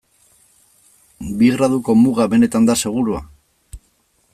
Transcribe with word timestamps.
Bi 1.41 1.51
graduko 1.57 1.97
muga 2.01 2.29
benetan 2.35 2.69
da 2.71 2.81
segurua? 2.85 3.23